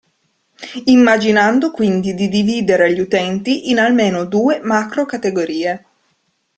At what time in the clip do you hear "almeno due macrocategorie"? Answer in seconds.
3.77-5.85